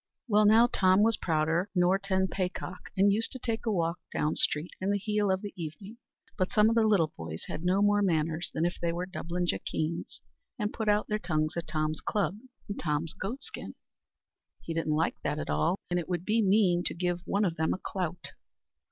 [0.27, 4.35] Well, now, Tom was prouder nor ten paycock, and used to take a walk down
[4.35, 5.97] street in the heel of the evening;
[6.39, 9.45] but some o' the little boys had no more manners than if they were Dublin
[9.45, 10.19] jackeens,
[10.57, 12.35] and put out their tongues at Tom's club
[12.67, 13.75] and Tom's goat skin.
[14.63, 17.57] He didn't like that at all, and it would be mean to give one of
[17.57, 18.31] them a clout.